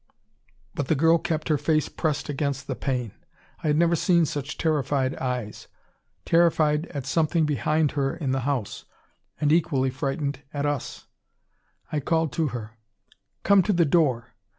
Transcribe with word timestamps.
But 0.73 0.87
the 0.87 0.95
girl 0.95 1.19
kept 1.19 1.47
her 1.49 1.59
face 1.59 1.87
pressed 1.87 2.27
against 2.27 2.65
the 2.65 2.73
pane. 2.73 3.11
I 3.63 3.67
had 3.67 3.77
never 3.77 3.95
seen 3.95 4.25
such 4.25 4.57
terrified 4.57 5.15
eyes. 5.17 5.67
Terrified 6.25 6.87
at 6.87 7.05
something 7.05 7.45
behind 7.45 7.91
her 7.91 8.15
in 8.15 8.31
the 8.31 8.39
house; 8.39 8.85
and 9.39 9.51
equally 9.51 9.91
frightened 9.91 10.41
at 10.55 10.65
us. 10.65 11.05
I 11.91 11.99
call 11.99 12.29
to 12.29 12.47
her: 12.47 12.79
"Come 13.43 13.61
to 13.61 13.73
the 13.73 13.85
door. 13.85 14.33